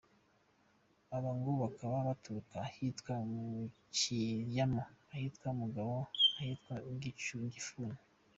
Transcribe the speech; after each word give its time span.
Aba 1.15 1.31
ngo 1.37 1.49
bakaba 1.61 1.95
baturuka 2.07 2.55
ahitwa 2.67 3.13
ku 3.31 3.63
Kiryama, 3.95 4.83
ahitwa 5.13 5.47
Mugabo, 5.59 5.95
n’ahitwa 6.33 6.73
Gifuni. 7.53 7.97